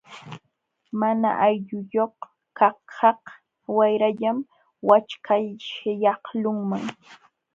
[0.99, 2.17] Mana aylluyuq
[2.57, 3.23] kaqkaq
[3.75, 4.37] wayrallam
[4.89, 6.83] wakchaśhyaqlunman.